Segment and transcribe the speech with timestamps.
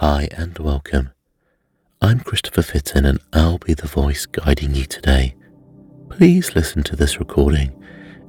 [0.00, 1.12] Hi and welcome.
[2.02, 5.34] I'm Christopher Fitton and I'll be the voice guiding you today.
[6.10, 7.82] Please listen to this recording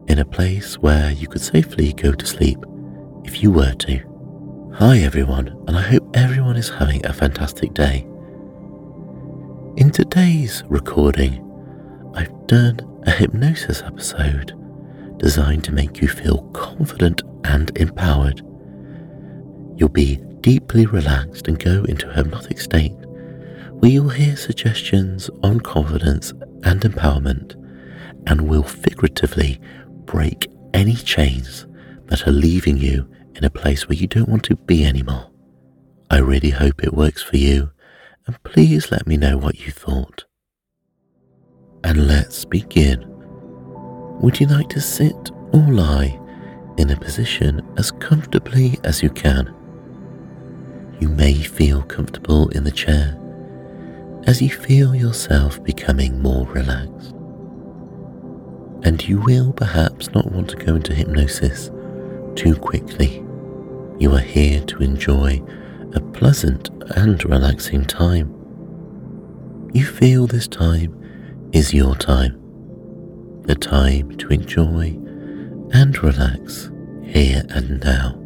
[0.07, 2.57] in a place where you could safely go to sleep
[3.25, 4.71] if you were to.
[4.75, 8.07] Hi everyone, and I hope everyone is having a fantastic day.
[9.75, 11.43] In today's recording,
[12.15, 14.53] I've done a hypnosis episode
[15.17, 18.41] designed to make you feel confident and empowered.
[19.75, 22.95] You'll be deeply relaxed and go into hypnotic state
[23.79, 26.31] where you'll hear suggestions on confidence
[26.63, 27.53] and empowerment
[28.25, 29.59] and will figuratively
[30.05, 31.67] break any chains
[32.05, 35.29] that are leaving you in a place where you don't want to be anymore.
[36.09, 37.69] I really hope it works for you
[38.25, 40.25] and please let me know what you thought.
[41.83, 43.05] And let's begin.
[44.21, 46.19] Would you like to sit or lie
[46.77, 49.53] in a position as comfortably as you can?
[50.99, 53.17] You may feel comfortable in the chair
[54.25, 57.13] as you feel yourself becoming more relaxed.
[58.83, 61.71] And you will perhaps not want to go into hypnosis
[62.35, 63.23] too quickly.
[63.99, 65.41] You are here to enjoy
[65.93, 68.33] a pleasant and relaxing time.
[69.73, 70.93] You feel this time
[71.53, 72.39] is your time,
[73.43, 74.97] the time to enjoy
[75.71, 76.69] and relax
[77.03, 78.19] here and now,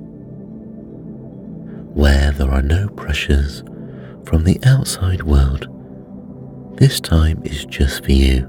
[1.94, 3.64] where there are no pressures
[4.26, 5.68] from the outside world.
[6.78, 8.48] This time is just for you.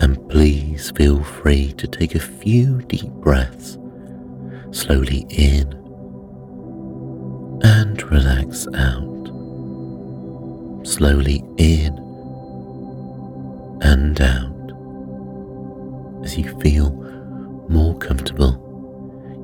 [0.00, 3.78] And please feel free to take a few deep breaths
[4.70, 5.72] slowly in
[7.62, 9.26] and relax out.
[10.86, 11.94] Slowly in
[13.82, 14.52] and out.
[16.24, 16.90] As you feel
[17.68, 18.62] more comfortable,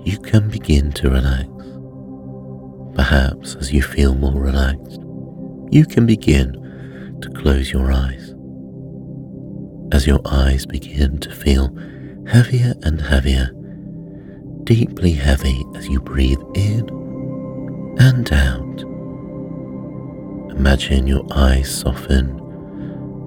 [0.05, 1.52] you can begin to relax.
[2.95, 5.01] Perhaps as you feel more relaxed,
[5.71, 8.34] you can begin to close your eyes.
[9.93, 11.75] As your eyes begin to feel
[12.27, 13.50] heavier and heavier,
[14.65, 16.89] deeply heavy as you breathe in
[17.99, 18.83] and out.
[20.56, 22.39] Imagine your eyes soften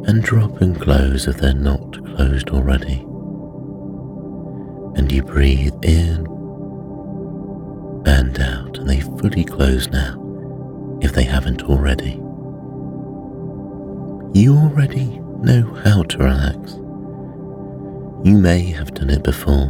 [0.07, 3.01] and drop and close if they're not closed already.
[4.97, 6.25] And you breathe in
[8.05, 10.21] and out, and they fully close now
[11.01, 12.21] if they haven't already.
[14.37, 16.73] You already know how to relax.
[18.23, 19.67] You may have done it before,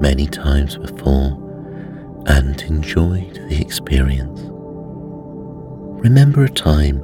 [0.00, 1.40] many times before,
[2.26, 4.40] and enjoyed the experience.
[6.02, 6.98] Remember a time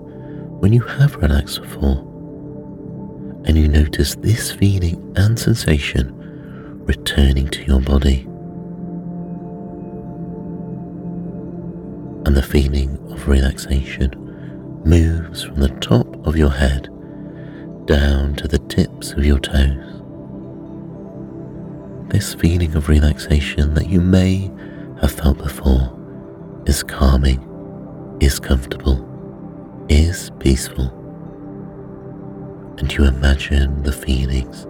[0.61, 2.07] when you have relaxed before
[3.45, 6.15] and you notice this feeling and sensation
[6.85, 8.30] returning to your body.
[12.31, 14.13] And the feeling of relaxation
[14.85, 16.85] moves from the top of your head
[17.87, 20.01] down to the tips of your toes.
[22.13, 24.49] This feeling of relaxation that you may
[25.01, 25.93] have felt before
[26.67, 27.41] is calming,
[28.21, 29.05] is comfortable,
[29.89, 30.87] is peaceful.
[32.79, 34.69] And you imagine the feelings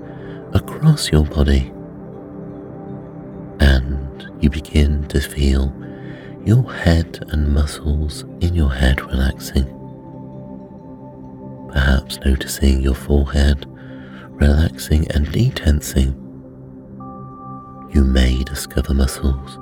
[0.55, 1.71] across your body.
[3.61, 5.75] And you begin to feel
[6.45, 9.67] your head and muscles in your head relaxing.
[11.73, 13.67] Perhaps noticing your forehead
[14.41, 16.15] relaxing and detensing.
[17.93, 19.59] You may discover muscles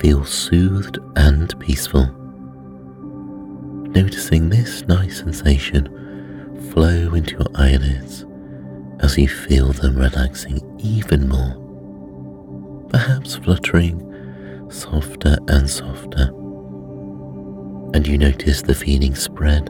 [0.00, 2.06] feel soothed and peaceful.
[3.90, 5.88] Noticing this nice sensation
[6.72, 8.24] flow into your eyelids
[9.00, 14.09] as you feel them relaxing even more, perhaps fluttering
[14.70, 16.28] softer and softer.
[17.92, 19.68] And you notice the feeling spread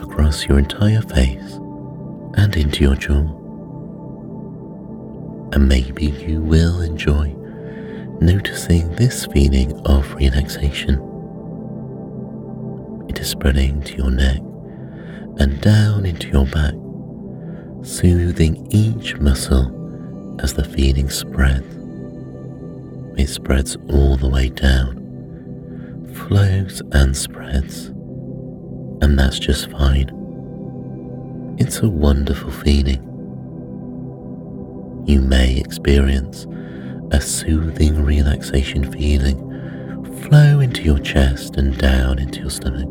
[0.00, 1.52] across your entire face
[2.34, 3.38] and into your jaw.
[5.52, 7.28] And maybe you will enjoy
[8.20, 10.94] noticing this feeling of relaxation.
[13.08, 14.38] It is spreading to your neck
[15.38, 16.74] and down into your back,
[17.84, 21.81] soothing each muscle as the feeling spreads.
[23.16, 24.96] It spreads all the way down,
[26.28, 27.88] flows and spreads,
[29.02, 30.08] and that's just fine.
[31.58, 33.02] It's a wonderful feeling.
[35.06, 36.46] You may experience
[37.10, 39.38] a soothing relaxation feeling
[40.22, 42.88] flow into your chest and down into your stomach.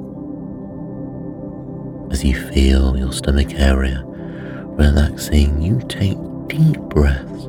[2.11, 7.45] As you feel your stomach area relaxing, you take deep breaths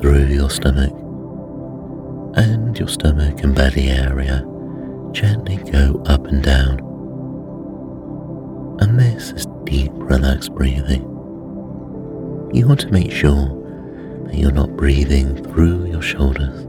[0.00, 0.92] through your stomach
[2.38, 4.46] and your stomach and belly area
[5.10, 6.78] gently go up and down.
[8.80, 11.02] And this is deep, relaxed breathing.
[12.54, 13.48] You want to make sure
[14.26, 16.60] that you're not breathing through your shoulders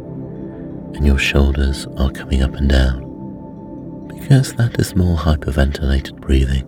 [0.95, 6.65] and your shoulders are coming up and down because that is more hyperventilated breathing.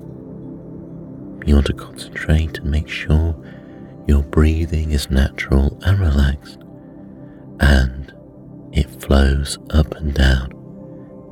[1.47, 3.35] You want to concentrate and make sure
[4.07, 6.59] your breathing is natural and relaxed
[7.59, 8.13] and
[8.73, 10.49] it flows up and down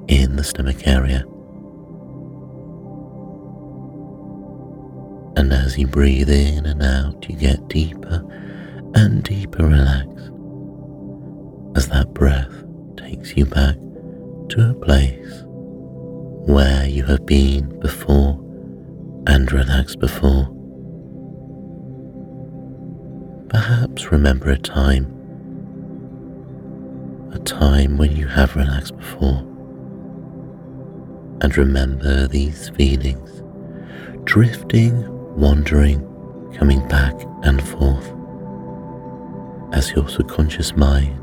[0.08, 1.24] in the stomach area.
[5.38, 8.26] And as you breathe in and out, you get deeper
[8.96, 10.32] and deeper relaxed
[11.76, 12.52] as that breath
[12.98, 13.76] takes you back
[14.50, 15.44] to a place
[16.50, 18.40] where you have been before
[19.28, 20.46] and relaxed before.
[23.50, 25.06] Perhaps remember a time,
[27.32, 29.40] a time when you have relaxed before,
[31.42, 33.44] and remember these feelings,
[34.24, 35.06] drifting,
[35.36, 36.06] wandering,
[36.58, 38.14] coming back and forth,
[39.74, 41.16] as your subconscious mind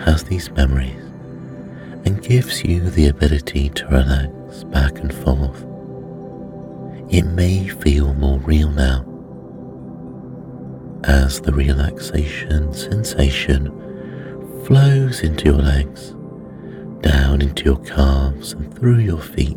[0.00, 0.96] has these memories
[2.06, 5.66] and gives you the ability to relax back and forth.
[7.10, 9.04] It may feel more real now
[11.04, 13.79] as the relaxation sensation
[14.70, 16.10] flows into your legs,
[17.00, 19.56] down into your calves and through your feet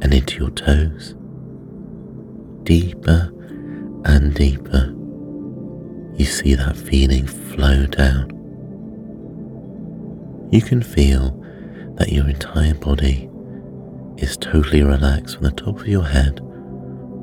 [0.00, 1.14] and into your toes,
[2.62, 3.30] deeper
[4.06, 4.94] and deeper.
[6.16, 8.32] You see that feeling flow down
[10.52, 11.30] you can feel
[11.96, 13.30] that your entire body
[14.18, 16.40] is totally relaxed from the top of your head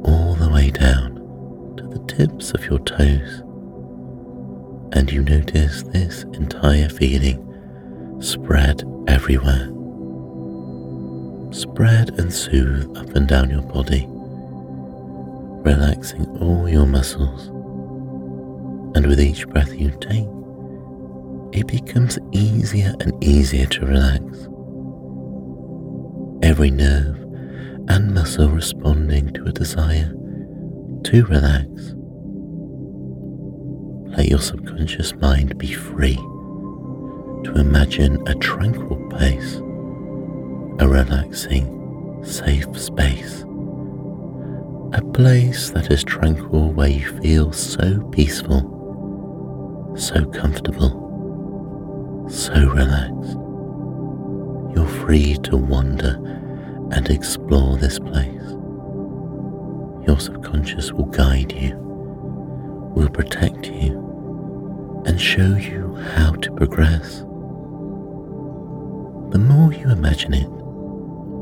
[0.04, 1.14] all the way down
[1.78, 3.44] to the tips of your toes.
[4.94, 7.46] And you notice this entire feeling
[8.22, 9.68] spread everywhere.
[11.52, 14.06] Spread and soothe up and down your body,
[15.64, 17.48] relaxing all your muscles.
[18.96, 20.28] And with each breath you take,
[21.54, 24.22] it becomes easier and easier to relax.
[26.42, 27.18] Every nerve
[27.90, 30.14] and muscle responding to a desire
[31.04, 31.96] to relax.
[34.18, 39.56] Let your subconscious mind be free to imagine a tranquil place,
[40.80, 43.42] a relaxing, safe space,
[44.94, 48.62] a place that is tranquil where you feel so peaceful,
[49.98, 51.10] so comfortable
[52.30, 53.38] so relaxed.
[54.76, 56.16] You're free to wander
[56.92, 58.52] and explore this place.
[60.08, 61.76] Your subconscious will guide you,
[63.00, 67.20] will protect you, and show you how to progress.
[69.32, 70.50] The more you imagine it,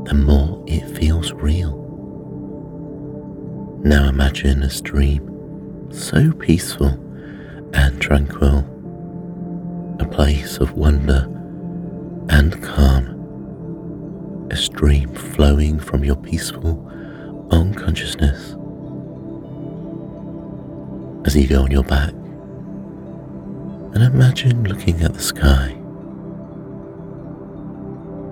[0.08, 1.76] the more it feels real.
[3.82, 6.90] Now imagine a stream so peaceful
[7.74, 8.58] and tranquil
[9.98, 11.26] a place of wonder
[12.30, 16.86] and calm, a stream flowing from your peaceful
[17.50, 18.57] unconsciousness.
[21.28, 22.14] As you go on your back,
[23.92, 25.72] and imagine looking at the sky,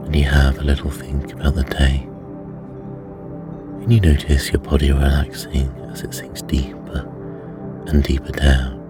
[0.07, 2.09] and you have a little think about the day,
[3.83, 7.07] and you notice your body relaxing as it sinks deeper
[7.87, 8.81] and deeper down.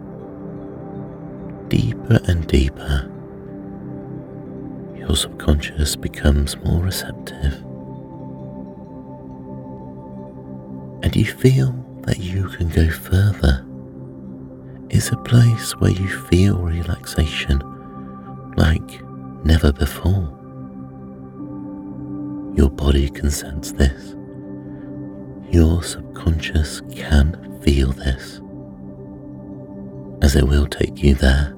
[1.68, 3.10] Deeper and deeper,
[4.96, 7.54] your subconscious becomes more receptive.
[11.02, 11.72] And you feel
[12.02, 13.65] that you can go further.
[14.90, 17.60] It's a place where you feel relaxation
[18.56, 19.02] like
[19.44, 20.32] never before.
[22.56, 24.14] Your body can sense this.
[25.52, 28.40] Your subconscious can feel this,
[30.22, 31.56] as it will take you there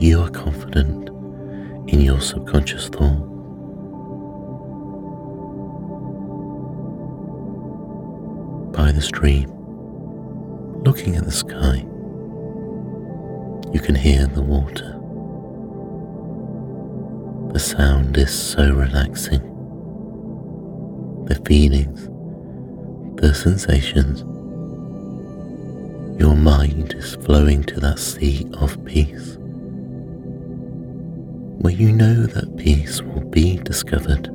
[0.00, 1.10] you are confident
[1.90, 3.20] in your subconscious thought.
[8.72, 9.59] By the stream,
[10.82, 11.76] looking at the sky,
[13.72, 14.96] you can hear the water.
[17.52, 19.42] The sound is so relaxing.
[21.26, 22.06] The feelings,
[23.20, 24.20] the sensations,
[26.20, 29.36] your mind is flowing to that sea of peace
[31.60, 34.28] where you know that peace will be discovered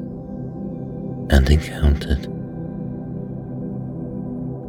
[1.31, 2.25] and encountered.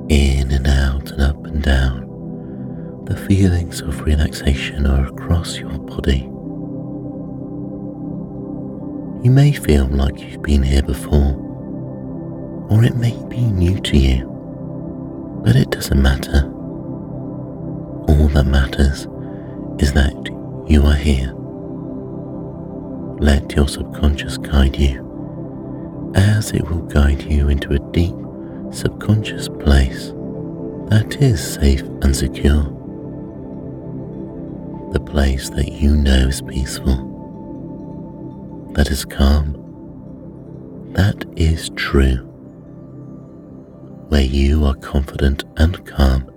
[0.09, 6.29] In and out and up and down, the feelings of relaxation are across your body.
[9.25, 11.35] You may feel like you've been here before,
[12.69, 14.27] or it may be new to you,
[15.45, 16.45] but it doesn't matter.
[18.09, 19.07] All that matters
[19.79, 20.15] is that
[20.69, 21.33] you are here.
[23.19, 28.15] Let your subconscious guide you, as it will guide you into a deep
[28.73, 29.49] subconscious
[31.17, 32.65] that is safe and secure.
[34.93, 36.97] The place that you know is peaceful,
[38.75, 39.55] that is calm,
[40.93, 42.17] that is true,
[44.09, 46.31] where you are confident and calm.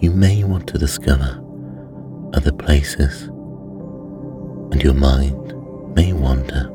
[0.00, 1.42] You may want to discover
[2.34, 3.22] other places,
[4.70, 5.54] and your mind
[5.94, 6.70] may wander.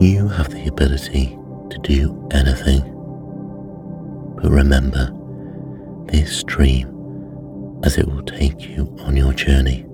[0.00, 1.36] You have the ability
[1.70, 2.91] to do anything
[4.42, 5.08] but remember
[6.06, 6.88] this stream
[7.84, 9.86] as it will take you on your journey.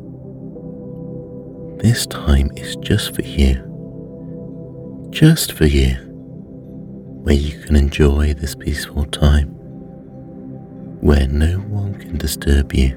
[1.82, 3.62] This time is just for you,
[5.10, 5.94] just for you,
[7.22, 9.48] where you can enjoy this peaceful time,
[11.00, 12.94] where no one can disturb you,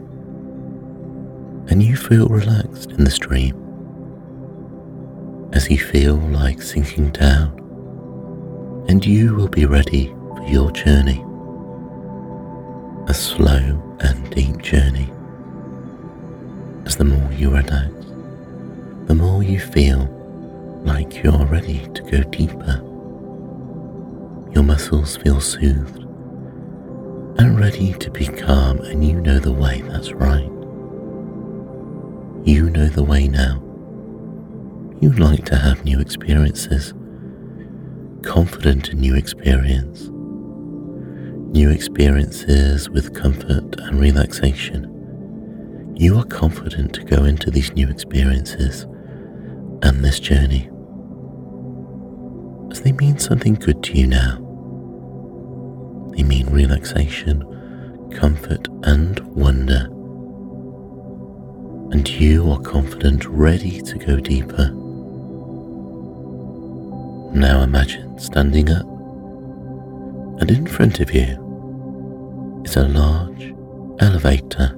[1.69, 3.57] and you feel relaxed in the stream
[5.51, 7.57] as you feel like sinking down,
[8.87, 11.23] and you will be ready for your journey
[13.07, 15.11] a slow and deep journey.
[16.85, 17.91] As the more you relax,
[19.07, 20.05] the more you feel
[20.83, 22.77] like you're ready to go deeper.
[24.53, 26.03] Your muscles feel soothed
[27.39, 30.51] and ready to be calm, and you know the way that's right.
[32.45, 33.61] You know the way now.
[34.99, 36.93] You like to have new experiences,
[38.21, 40.10] confident in new experience
[41.51, 44.87] new experiences with comfort and relaxation,
[45.97, 48.83] you are confident to go into these new experiences
[49.83, 50.69] and this journey
[52.71, 54.37] as they mean something good to you now.
[56.15, 57.41] They mean relaxation,
[58.11, 59.87] comfort, and wonder.
[61.91, 64.69] And you are confident, ready to go deeper.
[67.33, 68.85] Now imagine standing up,
[70.39, 71.40] and in front of you
[72.63, 73.53] is a large
[73.99, 74.73] elevator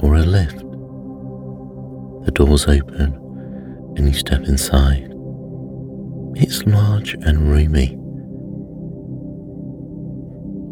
[0.00, 0.58] or a lift.
[2.24, 3.14] The doors open
[3.96, 5.12] and you step inside.
[6.36, 7.94] It's large and roomy.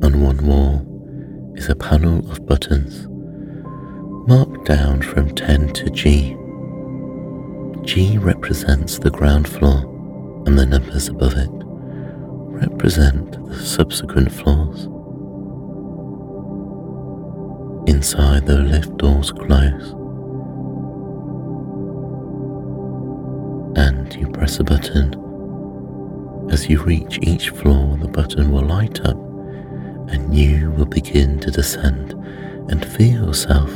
[0.05, 3.07] On one wall is a panel of buttons
[4.28, 6.37] marked down from 10 to G.
[7.85, 9.78] G represents the ground floor
[10.47, 11.50] and the numbers above it
[12.57, 14.88] represent the subsequent floors.
[17.87, 19.93] Inside, the lift doors close,
[23.76, 25.14] and you press a button.
[26.50, 29.16] As you reach each floor, the button will light up,
[30.11, 32.12] and you will begin to descend
[32.71, 33.71] and feel yourself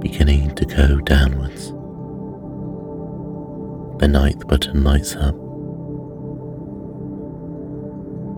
[0.00, 1.70] beginning to go downwards.
[3.98, 5.34] The ninth button lights up,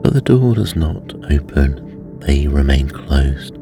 [0.02, 3.58] but the door does not open, they remain closed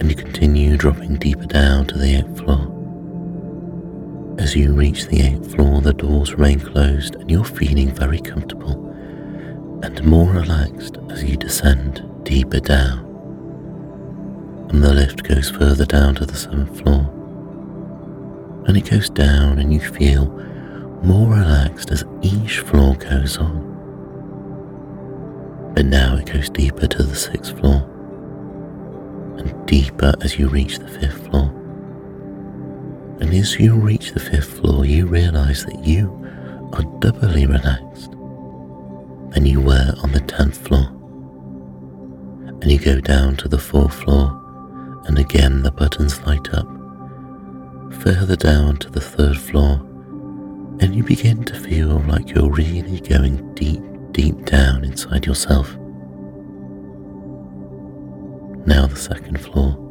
[0.00, 2.74] and you continue dropping deeper down to the eighth floor.
[4.38, 8.88] As you reach the eighth floor, the doors remain closed and you're feeling very comfortable
[9.82, 13.00] and more relaxed as you descend deeper down.
[14.70, 17.14] And the lift goes further down to the seventh floor.
[18.66, 20.26] And it goes down and you feel
[21.02, 23.64] more relaxed as each floor goes on.
[25.74, 27.97] But now it goes deeper to the sixth floor
[29.38, 31.54] and deeper as you reach the fifth floor.
[33.20, 36.14] And as you reach the fifth floor, you realize that you
[36.72, 38.12] are doubly relaxed
[39.32, 40.86] than you were on the tenth floor.
[42.60, 44.34] And you go down to the fourth floor,
[45.06, 46.66] and again the buttons light up.
[48.02, 49.80] Further down to the third floor,
[50.80, 55.76] and you begin to feel like you're really going deep, deep down inside yourself
[58.66, 59.84] now the second floor.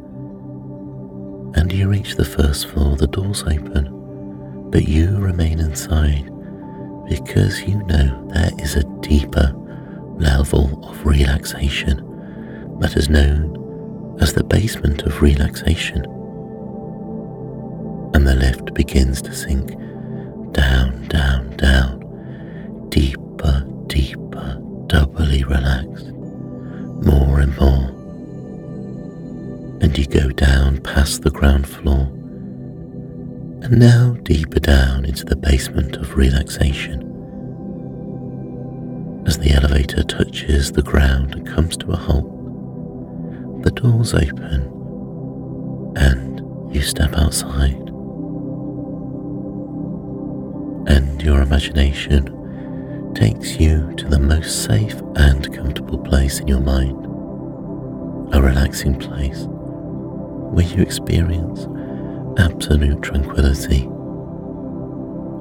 [1.54, 6.30] And you reach the first floor, the doors open, but you remain inside
[7.08, 9.52] because you know there is a deeper
[10.18, 12.04] level of relaxation
[12.80, 16.04] that is known as the basement of relaxation.
[18.14, 19.70] And the lift begins to sink
[20.52, 26.12] down, down, down, deeper, deeper, doubly relaxed,
[27.04, 27.97] more and more
[29.80, 32.10] and you go down past the ground floor
[33.62, 37.04] and now deeper down into the basement of relaxation.
[39.26, 42.32] As the elevator touches the ground and comes to a halt,
[43.62, 44.72] the doors open
[45.96, 47.74] and you step outside.
[50.88, 57.04] And your imagination takes you to the most safe and comfortable place in your mind,
[58.34, 59.46] a relaxing place
[60.50, 61.66] where you experience
[62.38, 63.88] absolute tranquility,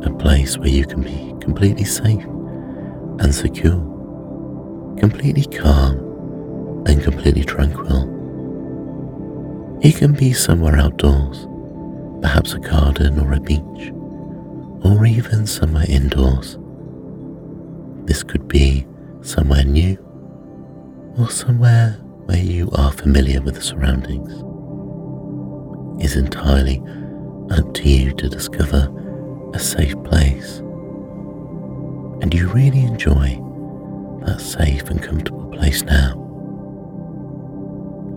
[0.03, 2.23] a place where you can be completely safe
[3.19, 3.79] and secure,
[4.99, 5.97] completely calm
[6.87, 8.13] and completely tranquil.
[9.81, 11.47] It can be somewhere outdoors,
[12.21, 13.91] perhaps a garden or a beach,
[14.83, 16.57] or even somewhere indoors
[18.07, 18.87] this could be
[19.21, 19.97] somewhere new
[21.19, 21.91] or somewhere
[22.25, 24.46] where you are familiar with the surroundings.
[25.99, 26.81] It's entirely
[27.49, 28.91] up to you to discover
[29.53, 30.59] a safe place.
[32.21, 33.41] And you really enjoy
[34.25, 36.23] that safe and comfortable place now.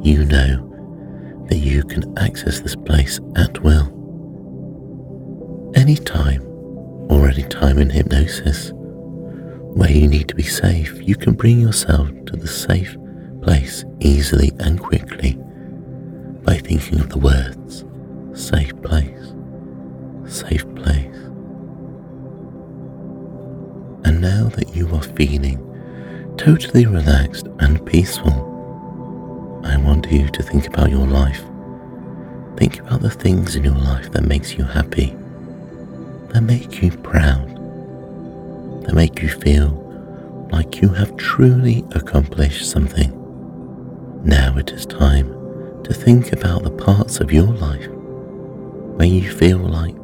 [0.02, 3.96] You know that you can access this place at will.
[5.74, 6.42] Any time
[7.08, 12.08] or any time in hypnosis where you need to be safe, you can bring yourself
[12.26, 12.96] to the safe
[13.42, 15.38] place easily and quickly
[16.50, 17.84] by thinking of the words
[18.34, 19.34] safe place,
[20.26, 21.16] safe place.
[24.04, 25.58] And now that you are feeling
[26.36, 28.32] totally relaxed and peaceful,
[29.64, 31.44] I want you to think about your life.
[32.56, 35.16] Think about the things in your life that makes you happy,
[36.30, 37.48] that make you proud,
[38.86, 39.68] that make you feel
[40.50, 43.12] like you have truly accomplished something.
[44.24, 45.39] Now it is time
[45.84, 49.96] to think about the parts of your life where you feel like,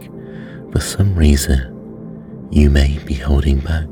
[0.72, 3.86] for some reason, you may be holding back,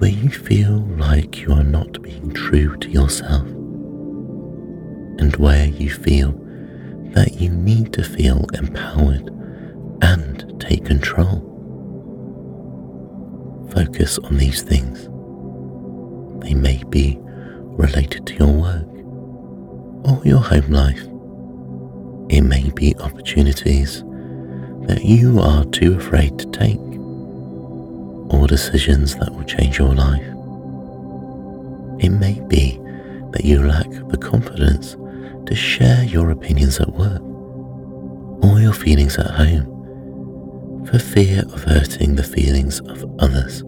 [0.00, 3.46] where you feel like you are not being true to yourself,
[5.18, 6.32] and where you feel
[7.12, 9.30] that you need to feel empowered
[10.02, 11.46] and take control.
[13.72, 15.08] Focus on these things.
[16.44, 18.89] They may be related to your work
[20.04, 21.02] or your home life.
[22.30, 24.02] It may be opportunities
[24.86, 26.78] that you are too afraid to take
[28.32, 30.26] or decisions that will change your life.
[32.02, 32.78] It may be
[33.32, 34.96] that you lack the confidence
[35.46, 37.20] to share your opinions at work
[38.42, 43.62] or your feelings at home for fear of hurting the feelings of others.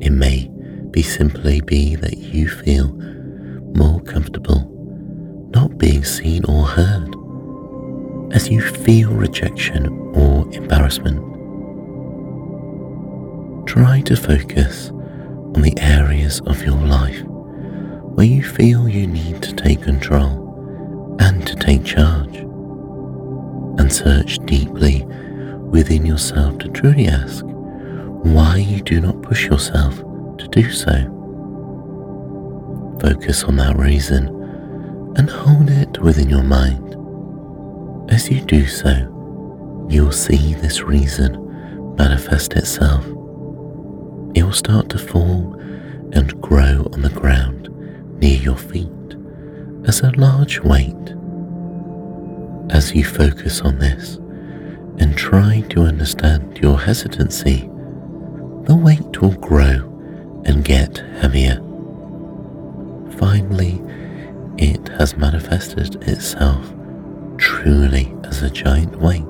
[0.00, 0.50] It may
[0.90, 2.88] be simply be that you feel
[3.74, 4.70] more comfortable
[5.52, 7.14] not being seen or heard
[8.32, 11.18] as you feel rejection or embarrassment.
[13.66, 19.54] Try to focus on the areas of your life where you feel you need to
[19.54, 22.36] take control and to take charge
[23.78, 25.04] and search deeply
[25.70, 29.98] within yourself to truly ask why you do not push yourself
[30.38, 31.19] to do so.
[33.00, 34.28] Focus on that reason
[35.16, 36.96] and hold it within your mind.
[38.10, 41.46] As you do so, you'll see this reason
[41.96, 43.04] manifest itself.
[44.34, 45.58] It will start to form
[46.12, 47.68] and grow on the ground
[48.20, 48.88] near your feet
[49.86, 50.94] as a large weight.
[52.70, 54.16] As you focus on this,
[54.98, 57.68] and try to understand your hesitancy,
[58.64, 61.58] the weight will grow and get heavier.
[63.20, 63.82] Finally,
[64.56, 66.72] it has manifested itself
[67.36, 69.22] truly as a giant weight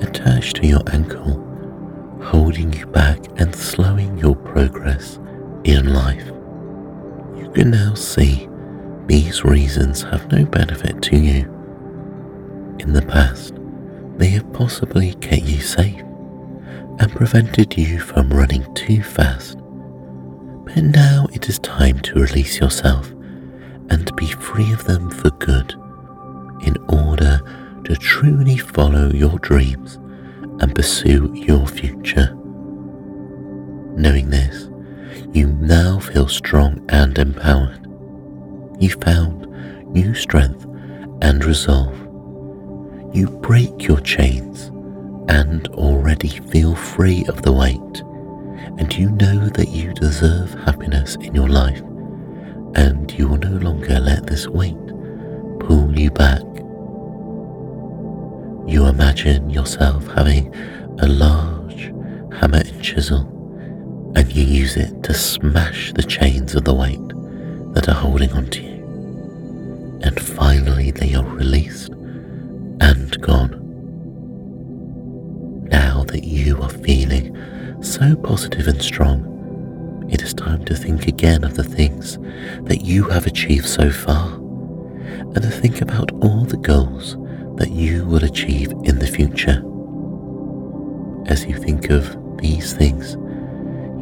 [0.00, 1.40] attached to your ankle,
[2.20, 5.20] holding you back and slowing your progress
[5.62, 6.26] in life.
[7.36, 8.48] You can now see
[9.06, 11.42] these reasons have no benefit to you.
[12.80, 13.54] In the past,
[14.16, 16.00] they have possibly kept you safe
[16.98, 19.58] and prevented you from running too fast.
[20.64, 23.10] But now it is time to release yourself
[23.90, 25.72] and be free of them for good
[26.62, 27.40] in order
[27.84, 29.96] to truly follow your dreams
[30.60, 32.34] and pursue your future.
[33.96, 34.68] Knowing this,
[35.32, 37.86] you now feel strong and empowered.
[38.80, 39.46] You found
[39.92, 40.64] new strength
[41.22, 42.04] and resolve
[43.14, 44.72] you break your chains
[45.28, 48.02] and already feel free of the weight,
[48.78, 51.80] and you know that you deserve happiness in your life,
[52.74, 54.76] and you will no longer let this weight
[55.60, 56.42] pull you back.
[58.66, 60.54] You imagine yourself having
[61.00, 61.92] a large
[62.38, 63.30] hammer and chisel,
[64.16, 67.08] and you use it to smash the chains of the weight
[67.74, 70.00] that are holding onto you.
[70.02, 71.92] And finally, they are released
[72.80, 73.60] and gone.
[75.70, 77.36] Now that you are feeling
[77.84, 82.18] so positive and strong, it is time to think again of the things
[82.62, 87.16] that you have achieved so far and to think about all the goals
[87.56, 89.62] that you will achieve in the future.
[91.26, 93.16] As you think of these things,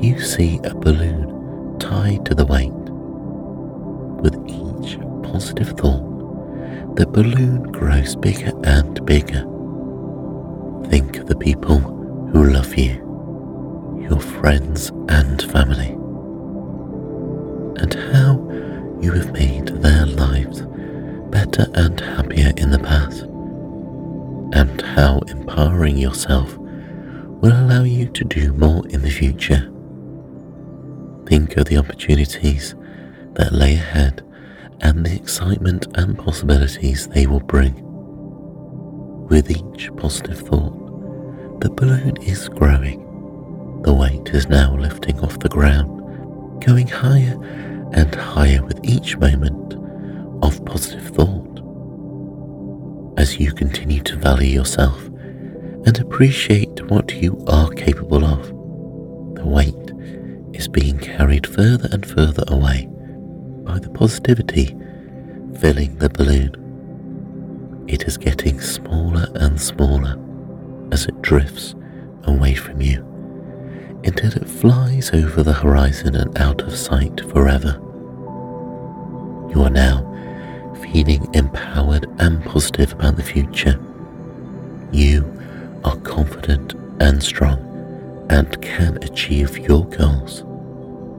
[0.03, 2.73] you see a balloon tied to the weight.
[4.23, 9.42] With each positive thought, the balloon grows bigger and bigger.
[10.88, 11.79] Think of the people
[12.33, 13.01] who love you,
[14.02, 15.90] your friends and family,
[17.82, 18.36] and how
[19.00, 20.62] you have made their lives
[21.30, 23.22] better and happier in the past
[24.52, 29.70] and how empowering yourself will allow you to do more in the future.
[31.26, 32.74] Think of the opportunities
[33.34, 34.22] that lay ahead
[34.82, 37.74] and the excitement and possibilities they will bring.
[39.28, 43.00] With each positive thought, the balloon is growing.
[43.83, 47.37] The weight is now lifting off the ground, going higher
[47.92, 49.75] and higher with each moment
[50.45, 51.59] of positive thought
[53.18, 55.05] as you continue to value yourself
[55.85, 58.47] and appreciate what you are capable of.
[59.35, 59.92] The weight
[60.57, 62.88] is being carried further and further away
[63.64, 64.77] by the positivity
[65.59, 67.85] filling the balloon.
[67.88, 70.16] It is getting smaller and smaller
[70.92, 71.75] as it drifts
[72.25, 73.12] away from you
[74.04, 77.78] until it flies over the horizon and out of sight forever.
[79.50, 80.08] You are now
[80.82, 83.78] feeling empowered and positive about the future.
[84.90, 85.24] You
[85.84, 90.40] are confident and strong and can achieve your goals.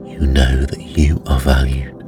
[0.04, 2.00] You know that you are valued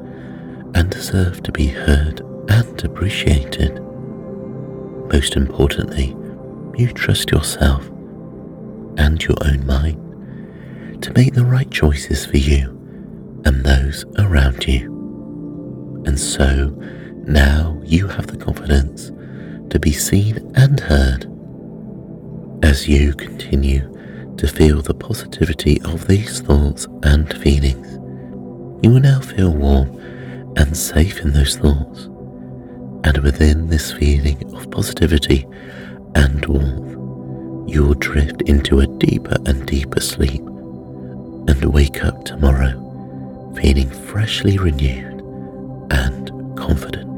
[0.75, 3.81] and deserve to be heard and appreciated.
[5.13, 6.17] Most importantly,
[6.77, 7.87] you trust yourself
[8.99, 10.06] and your own mind
[11.01, 12.71] to make the right choices for you
[13.45, 14.93] and those around you.
[16.07, 16.69] And so,
[17.27, 19.11] now you have the confidence
[19.71, 21.27] to be seen and heard.
[22.63, 23.93] As you continue
[24.37, 27.95] to feel the positivity of these thoughts and feelings,
[28.83, 30.01] you will now feel warm
[30.57, 32.05] and safe in those thoughts.
[33.05, 35.47] And within this feeling of positivity
[36.15, 36.93] and warmth,
[37.69, 40.43] you will drift into a deeper and deeper sleep
[41.49, 42.73] and wake up tomorrow
[43.57, 45.21] feeling freshly renewed
[45.91, 47.16] and confident.